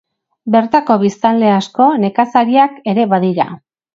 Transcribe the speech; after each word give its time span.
Bertako 0.53 0.95
biztanle 1.03 1.51
asko, 1.57 1.89
nekazariak 2.05 2.83
ere 2.95 3.07
badira. 3.15 3.49